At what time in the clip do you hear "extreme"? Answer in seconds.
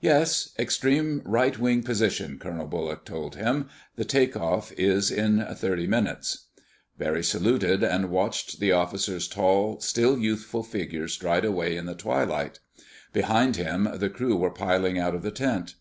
0.58-1.20